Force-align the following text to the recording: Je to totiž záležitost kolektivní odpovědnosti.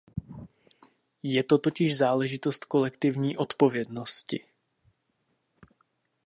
Je 1.23 1.43
to 1.43 1.57
totiž 1.57 1.97
záležitost 1.97 2.65
kolektivní 2.65 3.37
odpovědnosti. 3.37 4.45